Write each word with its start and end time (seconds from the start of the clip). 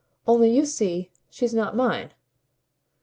Only 0.25 0.49
you 0.49 0.65
see 0.65 1.11
she's 1.29 1.53
not 1.53 1.75
mine." 1.75 2.11